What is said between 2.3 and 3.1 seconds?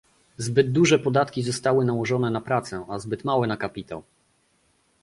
na pracę, a